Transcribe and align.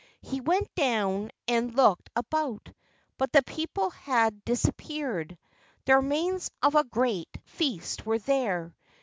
He 0.23 0.41
went 0.41 0.73
down 0.73 1.29
and 1.47 1.75
looked 1.75 2.09
about, 2.15 2.71
but 3.19 3.31
the 3.31 3.43
people 3.43 3.91
had 3.91 4.43
disappeared. 4.45 5.37
The 5.85 5.97
remains 5.97 6.49
of 6.63 6.73
a 6.73 6.83
great 6.83 7.37
feast 7.45 8.03
were 8.03 8.17
there. 8.17 8.75